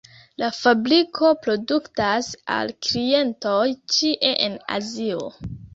[0.43, 3.63] La fabriko produktas al klientoj
[3.99, 5.27] ĉie en Azio.